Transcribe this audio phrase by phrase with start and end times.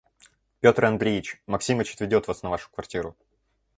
[0.61, 3.15] Петр Андреич, Максимыч отведет вас на вашу квартиру.